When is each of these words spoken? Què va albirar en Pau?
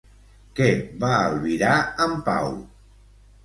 Què 0.59 0.69
va 1.03 1.11
albirar 1.27 1.77
en 2.09 2.19
Pau? 2.33 2.53